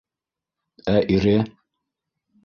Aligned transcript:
Ә 0.93 0.95
ире? 1.15 1.33